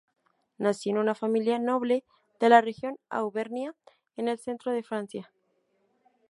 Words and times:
Nació 0.57 0.93
en 0.93 0.97
una 0.97 1.13
familia 1.13 1.59
noble 1.59 2.03
de 2.39 2.49
la 2.49 2.61
región 2.61 2.97
Auvernia, 3.09 3.75
en 4.17 4.29
el 4.29 4.39
centro 4.39 4.71
de 4.71 4.81
Francia. 4.81 5.31